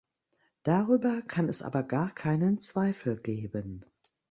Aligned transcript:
Darüber 0.63 1.21
kann 1.21 1.47
es 1.47 1.61
aber 1.61 1.83
gar 1.83 2.09
keinen 2.15 2.59
Zweifel 2.59 3.17
geben. 3.17 3.85